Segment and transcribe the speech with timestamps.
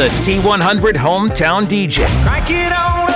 [0.00, 2.06] the T100 Hometown DJ.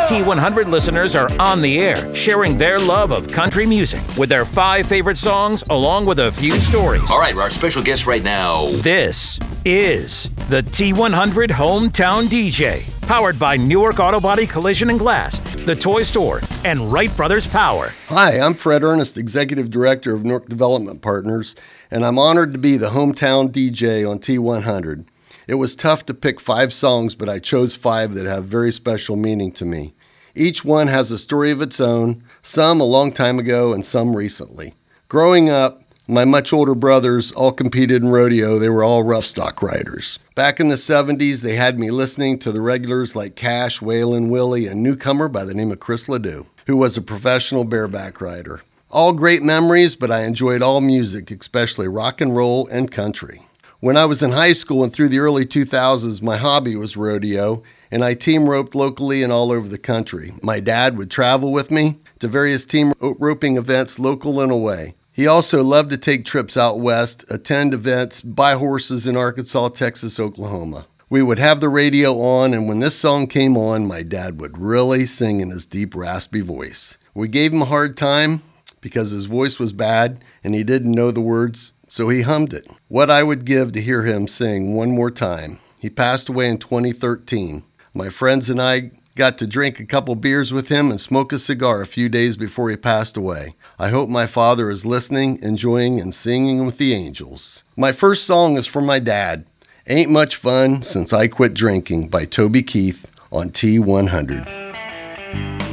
[0.07, 4.87] T100 listeners are on the air, sharing their love of country music with their five
[4.87, 7.11] favorite songs, along with a few stories.
[7.11, 8.67] All right, our special guest right now.
[8.83, 15.75] This is the T100 Hometown DJ, powered by Newark Auto Body Collision and Glass, the
[15.75, 17.93] Toy Store, and Wright Brothers Power.
[18.09, 21.57] Hi, I'm Fred Ernest, Executive Director of Newark Development Partners,
[21.91, 25.07] and I'm honored to be the hometown DJ on T100.
[25.47, 29.17] It was tough to pick five songs, but I chose five that have very special
[29.17, 29.95] meaning to me.
[30.35, 34.17] Each one has a story of its own, some a long time ago and some
[34.17, 34.75] recently.
[35.09, 38.59] Growing up, my much older brothers all competed in rodeo.
[38.59, 40.19] They were all rough stock riders.
[40.35, 44.67] Back in the 70s, they had me listening to the regulars like Cash, Waylon, Willie,
[44.67, 48.61] and newcomer by the name of Chris LeDoux, who was a professional bareback rider.
[48.91, 53.47] All great memories, but I enjoyed all music, especially rock and roll and country.
[53.85, 57.63] When I was in high school and through the early 2000s, my hobby was rodeo,
[57.91, 60.33] and I team roped locally and all over the country.
[60.43, 64.95] My dad would travel with me to various team roping events, local and away.
[65.13, 70.19] He also loved to take trips out west, attend events, buy horses in Arkansas, Texas,
[70.19, 70.87] Oklahoma.
[71.11, 74.57] We would have the radio on, and when this song came on, my dad would
[74.57, 76.97] really sing in his deep, raspy voice.
[77.13, 78.41] We gave him a hard time
[78.81, 82.67] because his voice was bad and he didn't know the words, so he hummed it.
[82.89, 85.61] What I would give to hear him sing one more time.
[85.81, 87.63] He passed away in 2013.
[87.95, 91.39] My friends and I got to drink a couple beers with him and smoke a
[91.39, 93.55] cigar a few days before he passed away.
[93.79, 97.63] I hope my father is listening, enjoying, and singing with the angels.
[97.77, 99.47] My first song is for my dad.
[99.87, 105.64] Ain't Much Fun Since I Quit Drinking by Toby Keith on T100.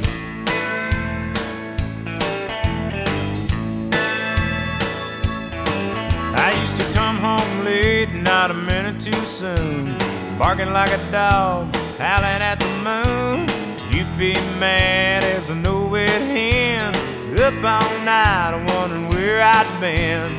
[9.02, 9.98] Too soon.
[10.38, 13.48] Barking like a dog, howling at the moon.
[13.90, 16.94] You'd be mad as a no-wit hen.
[17.40, 20.30] Up all night, wondering where I'd been.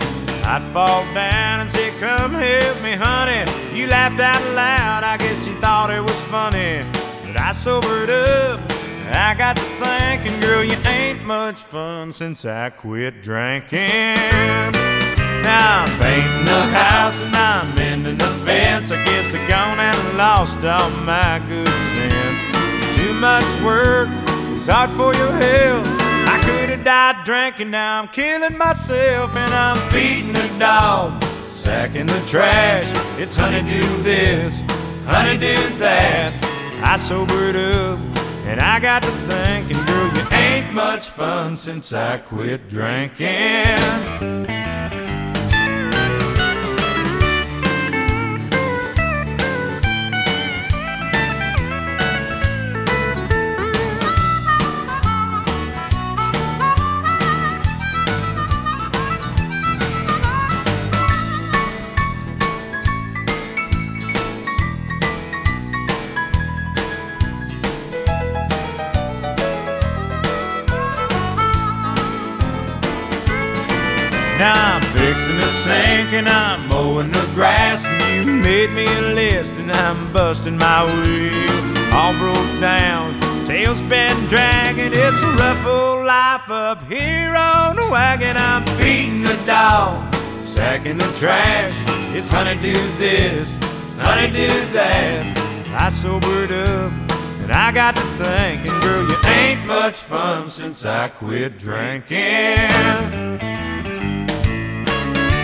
[0.45, 3.43] I'd fall down and say, Come help me, honey.
[3.77, 6.85] You laughed out loud, I guess you thought it was funny.
[7.25, 8.61] But I sobered up.
[9.11, 14.92] I got to thinking, girl, you ain't much fun since I quit drinking.
[15.43, 18.91] Now I'm painting the house and I'm mending the fence.
[18.91, 22.39] I guess I gone and lost all my good sense.
[22.95, 24.07] Too much work
[24.55, 25.85] is hard for your health.
[26.25, 31.21] I could have died drinking, now I'm killing myself and I'm feeding the dog,
[31.51, 32.87] sacking the trash.
[33.19, 34.61] It's honey do this,
[35.05, 36.31] honey do that.
[36.81, 37.99] I sobered up
[38.45, 44.62] and I got to thinking, girl, you ain't much fun since I quit drinking.
[78.73, 81.93] Me a list and I'm busting my wheel.
[81.93, 84.91] All broke down, tail's been dragging.
[84.93, 88.35] It's a rough old life up here on the wagon.
[88.35, 91.73] I'm feeding the dog, sacking the trash.
[92.15, 93.57] It's honey do this,
[93.97, 95.37] honey do that.
[95.77, 96.91] I sobered up
[97.43, 102.17] and I got to thinking, girl, you ain't much fun since I quit drinking.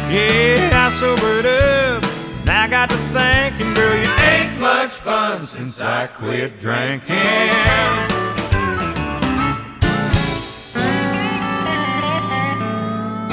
[0.10, 2.09] Yeah, I sobered up.
[2.60, 7.16] I got to thinking, girl, you ain't much fun since I quit drinking.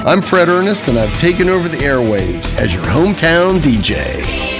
[0.06, 4.55] I'm Fred Ernest, and I've taken over the airwaves as your hometown DJ.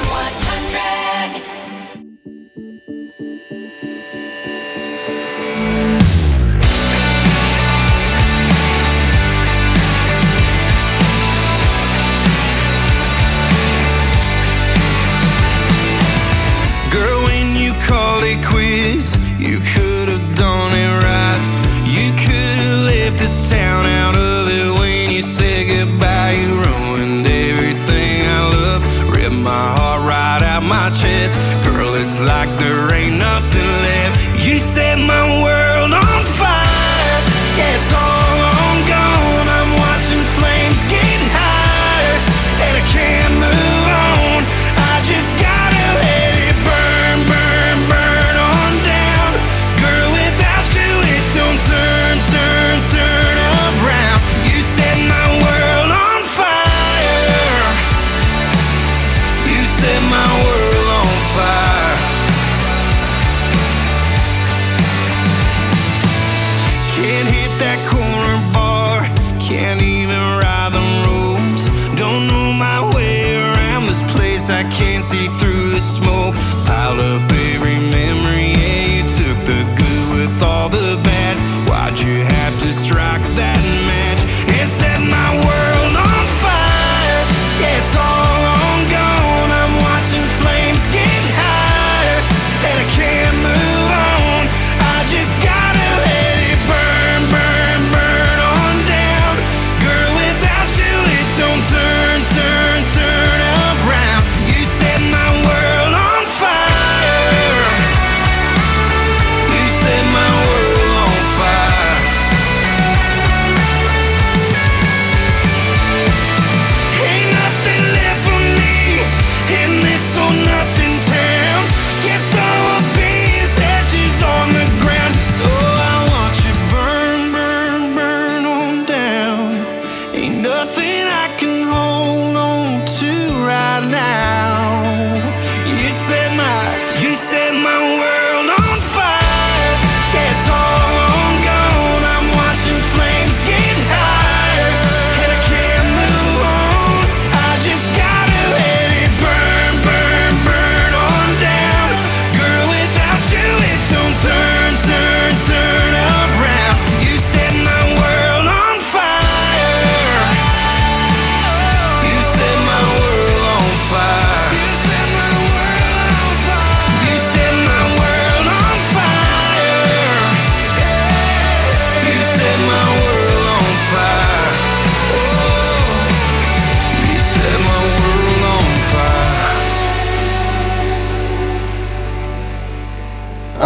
[75.07, 75.46] See through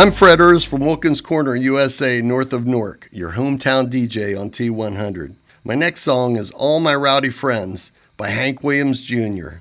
[0.00, 5.35] I'm Fred Ers from Wilkins Corner, USA, north of Newark, your hometown DJ on T100.
[5.62, 9.56] My next song is All My Rowdy Friends by Hank Williams Jr.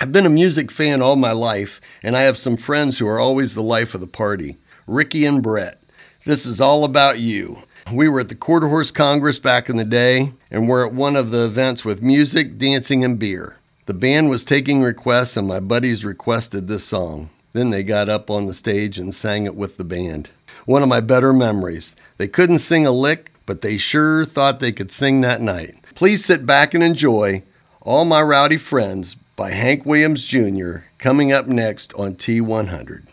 [0.00, 3.20] I've been a music fan all my life, and I have some friends who are
[3.20, 4.56] always the life of the party
[4.88, 5.80] Ricky and Brett.
[6.24, 7.58] This is all about you.
[7.92, 11.14] We were at the Quarter Horse Congress back in the day, and we're at one
[11.14, 13.58] of the events with music, dancing, and beer.
[13.86, 17.30] The band was taking requests, and my buddies requested this song.
[17.52, 20.30] Then they got up on the stage and sang it with the band.
[20.64, 21.94] One of my better memories.
[22.16, 25.74] They couldn't sing a lick, but they sure thought they could sing that night.
[25.94, 27.42] Please sit back and enjoy
[27.82, 30.76] All My Rowdy Friends by Hank Williams Jr.
[30.98, 33.08] coming up next on T100.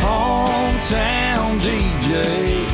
[0.00, 2.70] Hometown DJ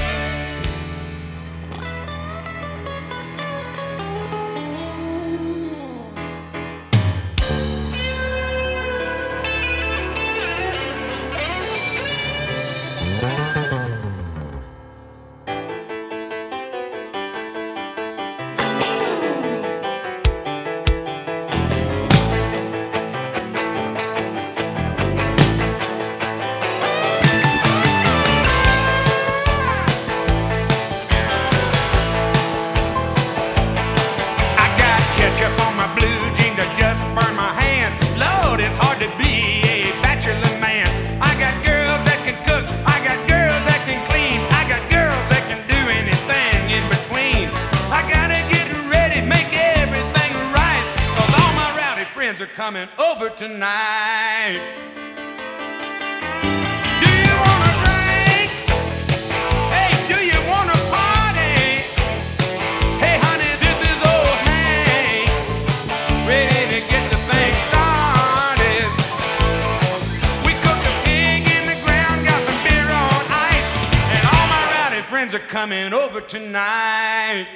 [74.15, 77.47] And all my rowdy friends are coming over tonight.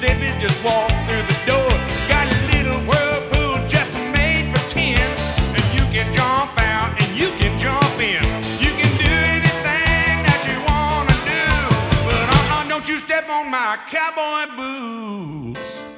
[0.00, 1.68] Mississippi just walk through the door.
[2.08, 7.28] Got a little whirlpool just made for ten, and you can jump out and you
[7.32, 8.24] can jump in.
[8.64, 11.44] You can do anything that you wanna do,
[12.06, 15.89] but uh, uh, don't you step on my cowboy boots.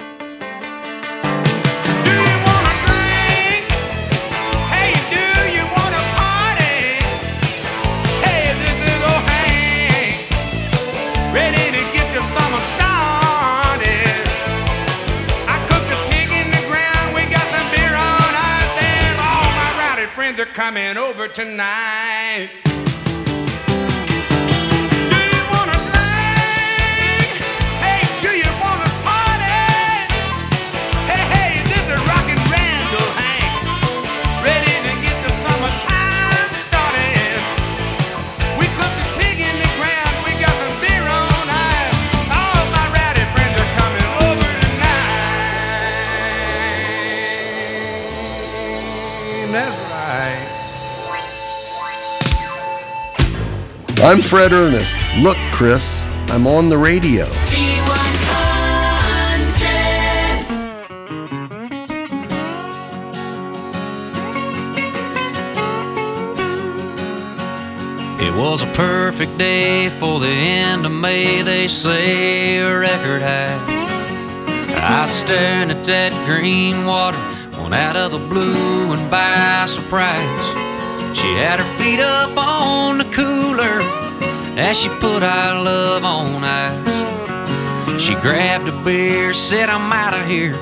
[20.52, 22.81] Coming over tonight.
[54.04, 54.96] I'm Fred Ernest.
[55.18, 57.22] Look, Chris, I'm on the radio.
[68.18, 73.56] It was a perfect day for the end of May, they say a record high.
[74.78, 77.18] I staring at that green water,
[77.62, 80.72] one out of the blue and by surprise.
[81.16, 83.91] She had her feet up on the cooler
[84.56, 88.02] as she put our love on ice.
[88.02, 90.54] She grabbed a beer, said, I'm out of here,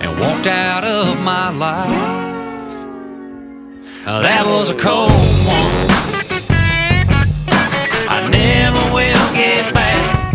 [0.00, 1.90] and walked out of my life.
[4.04, 5.10] That was a cold
[5.46, 5.92] one.
[8.08, 10.34] I never will get back.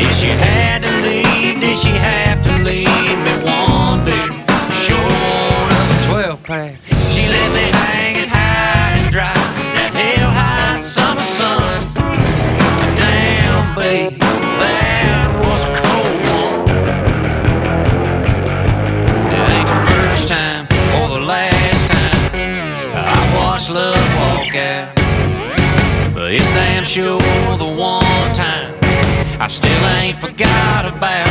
[0.00, 4.44] If she had to leave, did she have to leave me one day?
[4.72, 6.97] Short of a 12 pack.
[26.88, 27.18] Sure
[27.58, 28.74] the one time
[29.38, 31.28] I still ain't forgot about.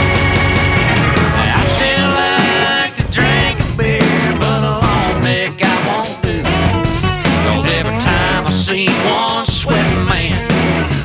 [1.58, 6.44] I still like to drink a beer, but a long neck I won't do.
[6.44, 10.46] Cause every time I see one sweating man,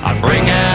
[0.05, 0.72] I break out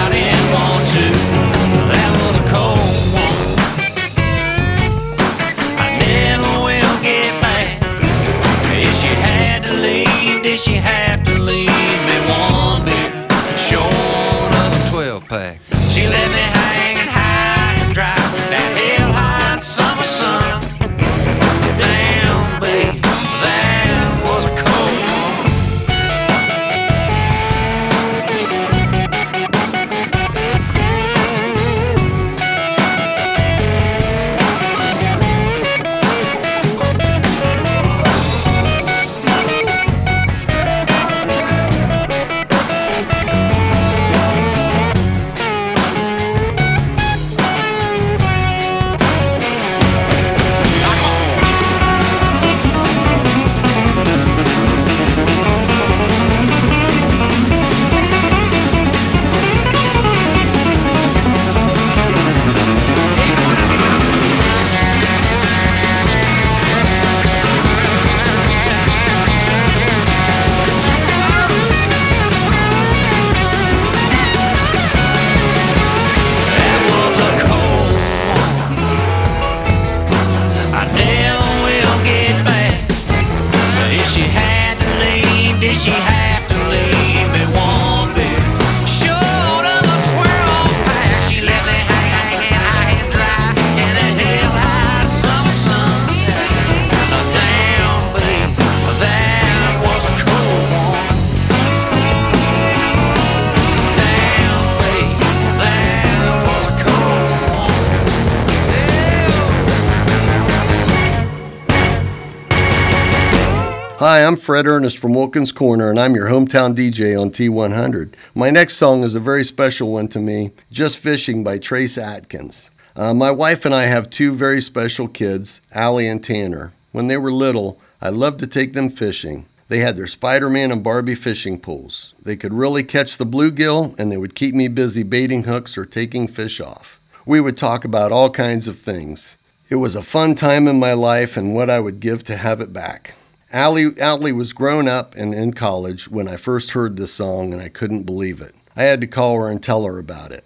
[113.99, 118.13] Hi, I'm Fred Ernest from Wilkins Corner, and I'm your hometown DJ on T100.
[118.35, 122.69] My next song is a very special one to me Just Fishing by Trace Atkins.
[122.95, 126.73] Uh, my wife and I have two very special kids, Allie and Tanner.
[126.91, 129.47] When they were little, I loved to take them fishing.
[129.67, 132.13] They had their Spider Man and Barbie fishing pools.
[132.21, 135.87] They could really catch the bluegill, and they would keep me busy baiting hooks or
[135.87, 136.99] taking fish off.
[137.25, 139.37] We would talk about all kinds of things.
[139.69, 142.61] It was a fun time in my life and what I would give to have
[142.61, 143.15] it back.
[143.53, 147.61] Allie, Allie was grown up and in college when I first heard this song, and
[147.61, 148.53] I couldn't believe it.
[148.75, 150.43] I had to call her and tell her about it.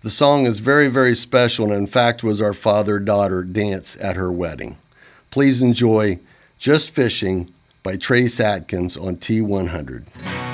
[0.00, 4.16] The song is very, very special and, in fact, was our father daughter dance at
[4.16, 4.78] her wedding.
[5.30, 6.20] Please enjoy
[6.56, 7.52] Just Fishing
[7.82, 10.47] by Trace Atkins on T100.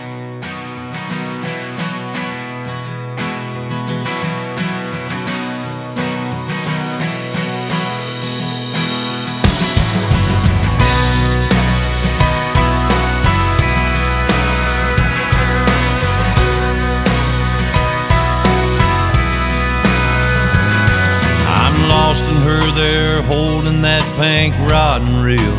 [24.17, 25.59] Pink and reel.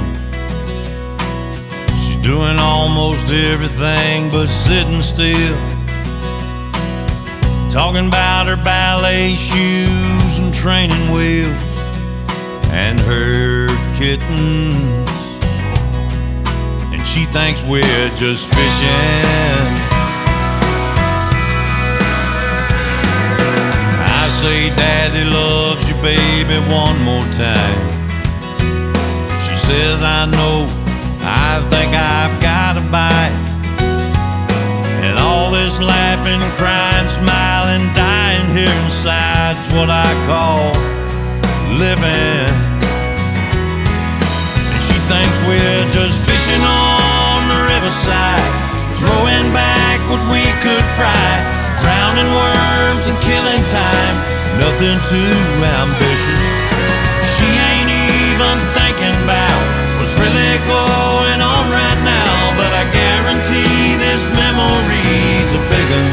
[1.99, 5.57] She's doing almost everything but sitting still.
[7.69, 11.61] Talking about her ballet shoes and training wheels
[12.71, 15.09] and her kittens.
[16.93, 19.71] And she thinks we're just fishing.
[24.07, 27.94] I say, Daddy loves you, baby, one more time.
[29.65, 30.69] Says, I know,
[31.25, 33.33] I think I've got a bite.
[35.01, 40.69] And all this laughing, crying, smiling, dying here inside is what I call
[41.81, 42.45] living.
[44.69, 48.45] And she thinks we're just fishing on the riverside,
[49.01, 51.25] throwing back what we could fry,
[51.81, 54.15] drowning worms and killing time.
[54.61, 55.33] Nothing too
[55.81, 56.64] ambitious.
[60.63, 62.55] Going on right now.
[62.55, 66.11] But I guarantee this memory's a big one,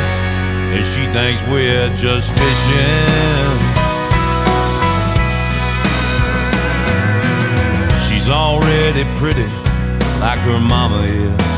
[0.75, 3.59] and she thinks we're just fishing.
[8.07, 9.49] She's already pretty,
[10.21, 11.53] like her mama is.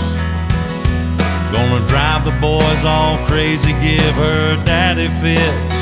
[1.53, 5.75] Gonna drive the boys all crazy, give her daddy fits.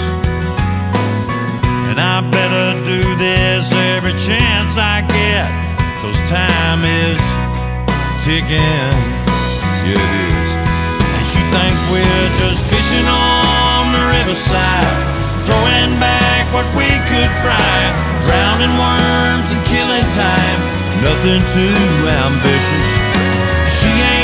[1.89, 5.49] And I better do this every chance I get,
[6.03, 7.23] cause time is
[8.27, 8.91] ticking.
[9.87, 10.51] Yeah, it is.
[10.99, 14.99] And she thinks we're just fishing on the riverside,
[15.47, 17.79] throwing back what we could fry,
[18.27, 20.61] drowning worms and killing time.
[21.07, 21.87] Nothing too
[22.27, 22.89] ambitious.
[23.79, 24.22] She ain't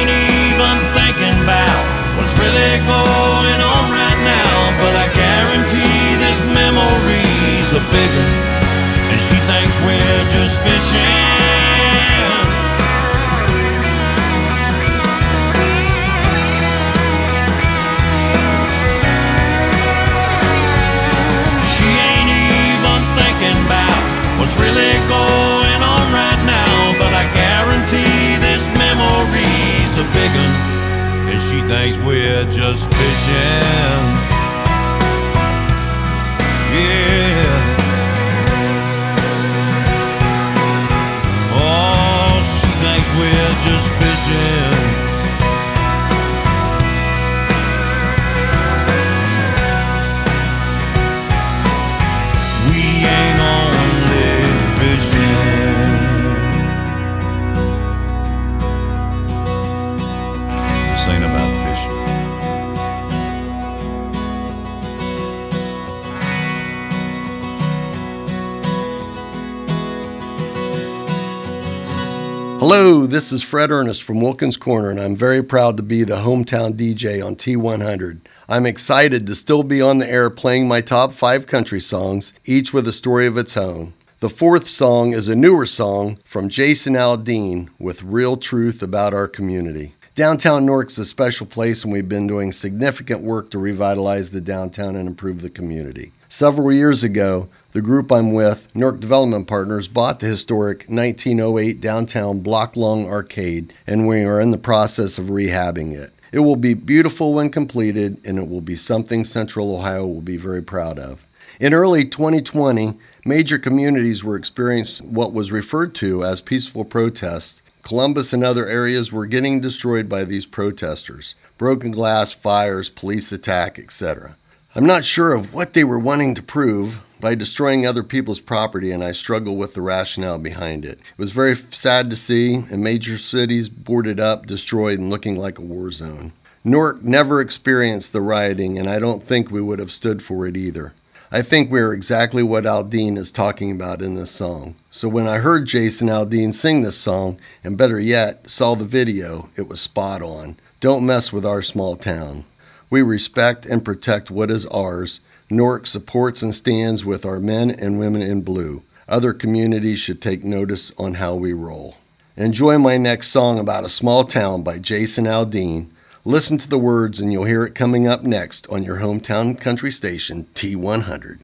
[72.61, 76.17] Hello, this is Fred Ernest from Wilkins Corner, and I'm very proud to be the
[76.17, 78.19] hometown DJ on T100.
[78.49, 82.75] I'm excited to still be on the air playing my top five country songs, each
[82.75, 83.93] with a story of its own.
[84.19, 89.29] The fourth song is a newer song from Jason Aldean with real truth about our
[89.29, 89.95] community.
[90.17, 94.97] Downtown Newark's a special place, and we've been doing significant work to revitalize the downtown
[94.97, 96.11] and improve the community.
[96.29, 102.41] Several years ago, the group I'm with, Newark Development Partners, bought the historic 1908 downtown
[102.41, 106.13] block long arcade, and we are in the process of rehabbing it.
[106.33, 110.37] It will be beautiful when completed, and it will be something Central Ohio will be
[110.37, 111.25] very proud of.
[111.61, 117.63] In early 2020, major communities were experiencing what was referred to as peaceful protests.
[117.85, 121.37] Columbus and other areas were getting destroyed by these protesters.
[121.59, 124.37] Broken glass, fires, police attack, etc.
[124.75, 128.91] I'm not sure of what they were wanting to prove by destroying other people's property,
[128.91, 130.99] and I struggle with the rationale behind it.
[130.99, 135.59] It was very sad to see, and major cities boarded up, destroyed, and looking like
[135.59, 136.33] a war zone.
[136.65, 140.57] Newark never experienced the rioting, and I don't think we would have stood for it
[140.57, 140.93] either.
[141.31, 144.75] I think we are exactly what Aldean is talking about in this song.
[144.91, 149.51] So when I heard Jason Aldean sing this song, and better yet, saw the video,
[149.57, 150.57] it was spot on.
[150.81, 152.45] Don't mess with our small town.
[152.89, 155.21] We respect and protect what is ours,
[155.51, 158.83] Newark supports and stands with our men and women in blue.
[159.09, 161.97] Other communities should take notice on how we roll.
[162.37, 165.89] Enjoy my next song about a small town by Jason Aldean.
[166.25, 169.91] Listen to the words and you'll hear it coming up next on your hometown country
[169.91, 171.39] station, T100.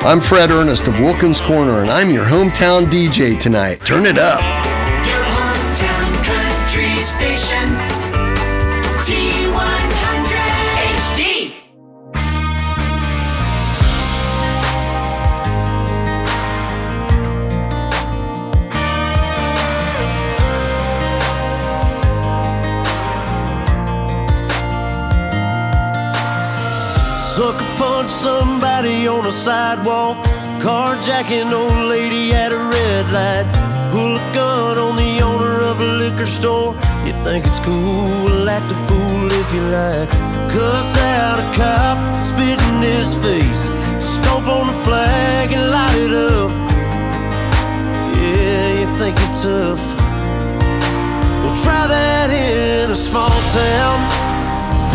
[0.00, 3.80] I'm Fred Ernest of Wilkins Corner, and I'm your hometown DJ tonight.
[3.86, 4.85] Turn it up.
[28.06, 30.16] Punch somebody on a sidewalk.
[30.60, 33.46] Carjacking old lady at a red light.
[33.90, 36.74] Pull a gun on the owner of a liquor store.
[37.04, 40.10] You think it's cool, act a fool if you like.
[40.50, 43.70] Cuss out a cop, spit in his face.
[43.98, 46.50] Stomp on the flag and light it up.
[48.16, 49.84] Yeah, you think you're tough.
[51.42, 54.25] Well, try that in a small town.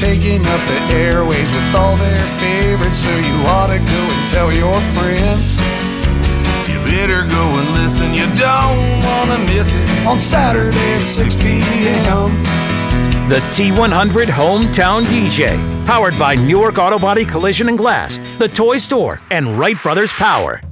[0.00, 4.50] taking up the airways with all their favorites, so you ought to go and tell
[4.50, 5.60] your friends.
[6.66, 10.06] You better go and listen, you don't wanna miss it.
[10.06, 12.30] On Saturday at 6 p.m.
[13.28, 19.20] The T100 Hometown DJ, powered by Newark Auto Body Collision and Glass, The Toy Store,
[19.30, 20.62] and Wright Brothers Power.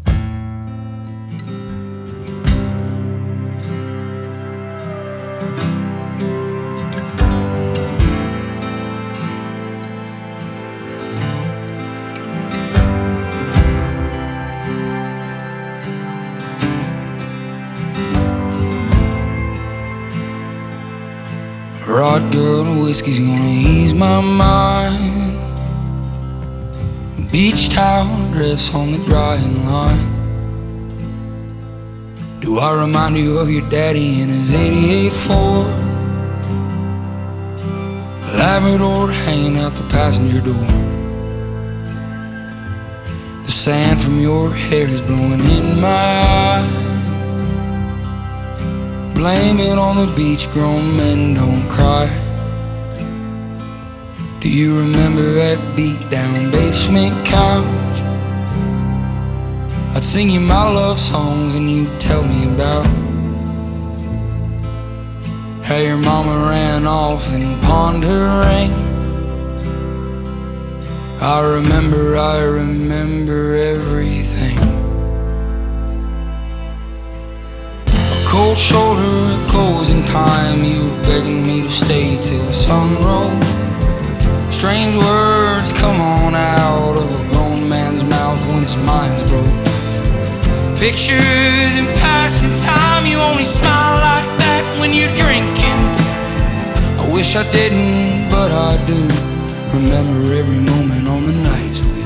[22.98, 25.38] Whiskey's gonna ease my mind.
[27.30, 30.11] Beach towel dress on the drying line.
[32.40, 35.66] Do I remind you of your daddy in his 88 Ford?
[38.34, 40.70] Labrador hanging out the passenger door.
[43.44, 46.14] The sand from your hair is blowing in my
[46.50, 46.82] eyes.
[49.14, 52.28] Blame it on the beach, grown men don't cry.
[54.40, 57.66] Do you remember that beat down basement couch?
[59.96, 62.87] I'd sing you my love songs and you'd tell me about
[65.64, 68.72] how your mama ran off and pawned her ring.
[71.20, 74.57] I remember, I remember everything.
[77.88, 80.62] A cold shoulder, a closing time.
[80.62, 83.58] You were begging me to stay till the sun rose.
[84.59, 89.47] Strange words come on out of a grown man's mouth when his mind's broke.
[90.81, 95.79] Pictures in passing time, you only smile like that when you're drinking.
[96.99, 99.07] I wish I didn't, but I do.
[99.79, 101.97] Remember every moment on the nights with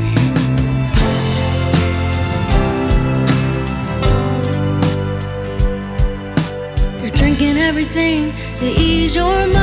[7.00, 7.00] you.
[7.00, 9.61] You're drinking everything to ease your mind.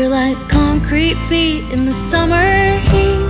[0.00, 3.20] You're like concrete feet in the summer heat.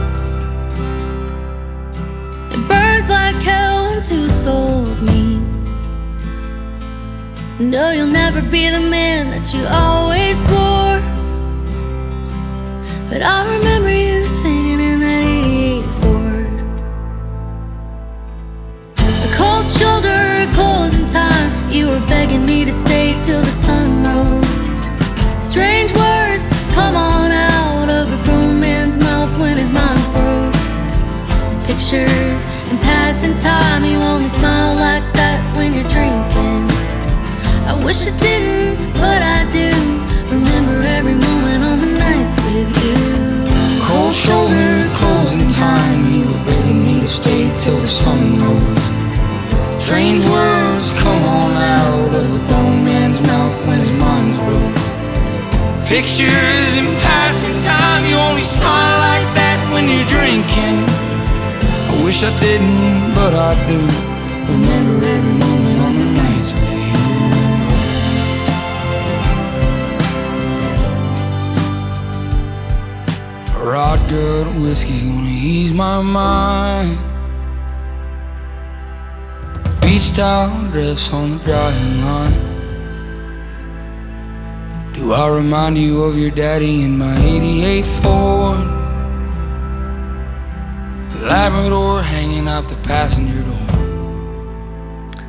[2.54, 5.42] It burns like hell when two souls meet.
[7.59, 11.00] No, you'll never be the man that you always swore.
[13.11, 16.52] But I remember you singing in that 88 Ford.
[18.96, 21.50] A cold shoulder, a closing time.
[21.68, 25.44] You were begging me to stay till the sun rose.
[25.44, 26.19] Strange words
[33.22, 33.85] in passing time.
[33.85, 36.68] You only smile like that when you're drinking.
[37.66, 39.70] I wish I didn't, but I do.
[40.30, 42.96] Remember every moment on the nights with you.
[43.83, 46.12] Cold shoulder, closing time.
[46.12, 48.85] You were begging me to stay till the sun rose.
[49.76, 54.80] Strange words come on out of a grown man's mouth when his mind's broke.
[55.87, 56.60] Pictures
[62.20, 63.78] wish I didn't, but I do.
[64.52, 66.72] Remember every moment on the nights with
[73.54, 73.70] you.
[73.70, 76.98] Rod good whiskey's gonna ease my mind.
[79.80, 82.35] Beach towel dress on the drying line.
[84.94, 88.80] Do I remind you of your daddy in my 88 Ford?
[91.31, 93.55] Labrador hanging out the passenger door.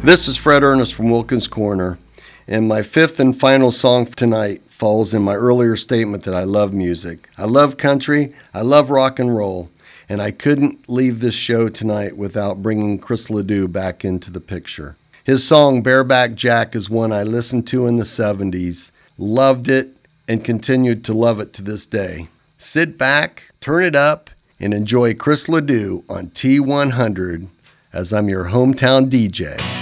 [0.02, 2.00] This is Fred Ernest from Wilkins Corner,
[2.48, 6.74] and my fifth and final song tonight falls in my earlier statement that I love
[6.74, 7.30] music.
[7.38, 9.70] I love country, I love rock and roll,
[10.10, 14.96] and I couldn't leave this show tonight without bringing Chris LeDoux back into the picture.
[15.24, 19.96] His song Bareback Jack is one I listened to in the 70s, loved it,
[20.28, 22.28] and continued to love it to this day.
[22.58, 27.50] Sit back, turn it up, and enjoy Chris LeDoux on T100
[27.91, 29.81] as I'm your hometown DJ.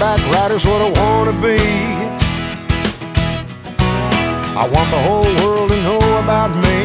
[0.00, 1.60] Bareback rider's what I wanna be.
[4.56, 6.80] I want the whole world to know about me.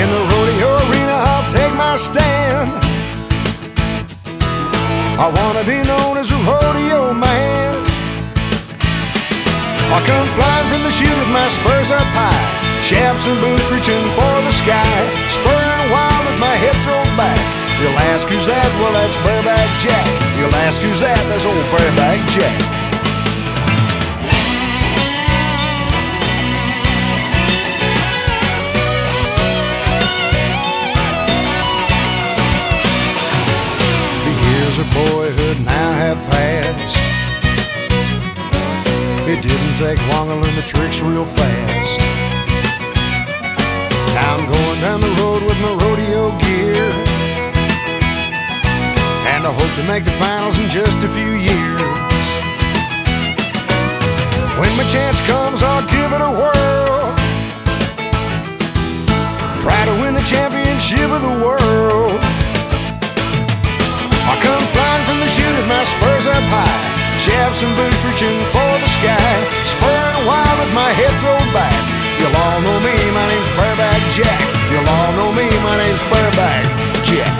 [0.00, 2.68] In the rodeo arena, I'll take my stand.
[5.24, 7.72] I wanna be known as a rodeo man.
[9.94, 12.44] I come flying from the chute with my spurs up high,
[12.82, 14.98] chaps and boots reaching for the sky,
[15.30, 15.59] spurring
[17.80, 18.68] You'll ask who's that?
[18.76, 20.04] Well, that's Bareback Jack.
[20.36, 21.16] You'll ask who's that?
[21.32, 22.60] That's old Bareback Jack.
[34.28, 37.00] The years of boyhood now have passed.
[39.26, 42.00] It didn't take long to learn the tricks real fast.
[44.12, 47.09] Now I'm going down the road with my rodeo gear
[49.26, 52.26] and I hope to make the finals in just a few years.
[54.56, 57.12] When my chance comes, I'll give it a whirl.
[59.60, 62.20] Try to win the championship of the world.
[64.24, 66.80] I come flying from the chute with my spurs up high,
[67.20, 69.32] shafts and boots reaching for the sky,
[69.68, 71.76] spurring wild with my head thrown back.
[72.16, 74.40] You'll all know me, my name's Bareback Jack.
[74.72, 76.64] You'll all know me, my name's Bareback
[77.04, 77.39] Jack.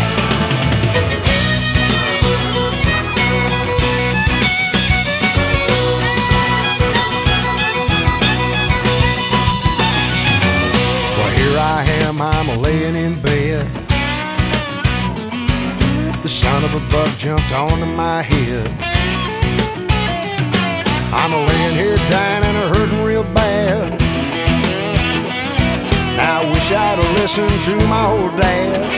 [27.30, 28.90] Listened to my old dad.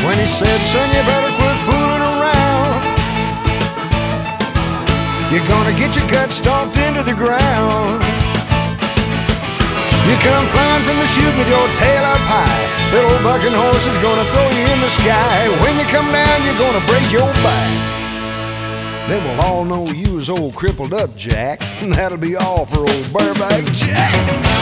[0.00, 2.80] When he said, son, you better quit fooling around.
[5.28, 8.00] You're gonna get your gut stomped into the ground.
[10.08, 12.64] You come flying from the chute with your tail up high.
[12.96, 15.52] That old bucking horse is gonna throw you in the sky.
[15.60, 17.68] When you come down, you're gonna break your back.
[19.04, 21.60] Then we'll all know you as old crippled up Jack.
[21.82, 24.55] And that'll be all for old Bareback Jack.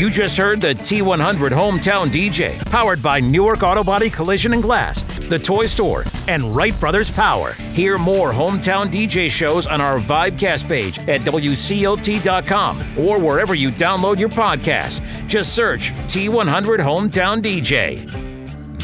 [0.05, 5.01] You just heard the T100 Hometown DJ, powered by Newark Auto Body Collision and Glass,
[5.01, 7.53] The Toy Store, and Wright Brothers Power.
[7.73, 14.19] Hear more Hometown DJ shows on our Vibecast page at WCOT.com or wherever you download
[14.19, 15.01] your podcast.
[15.27, 18.05] Just search T100 Hometown DJ.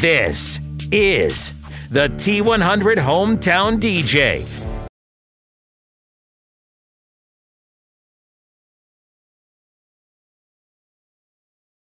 [0.02, 0.60] This
[0.92, 1.54] is
[1.92, 4.44] the T100 Hometown DJ